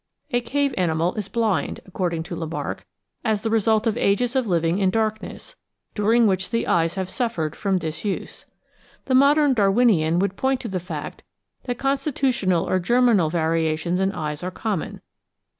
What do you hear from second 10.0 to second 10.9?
would point to the